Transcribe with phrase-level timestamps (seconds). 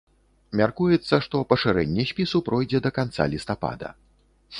[0.59, 3.93] Мяркуецца, што пашырэнне спісу пройдзе да канца лістапада.